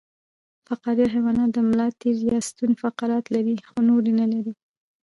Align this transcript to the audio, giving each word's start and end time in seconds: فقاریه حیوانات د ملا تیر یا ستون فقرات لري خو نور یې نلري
فقاریه 0.67 1.07
حیوانات 1.15 1.49
د 1.53 1.57
ملا 1.69 1.87
تیر 2.01 2.17
یا 2.31 2.37
ستون 2.47 2.71
فقرات 2.81 3.25
لري 3.35 3.55
خو 3.67 3.77
نور 3.89 4.03
یې 4.09 4.13
نلري 4.21 4.53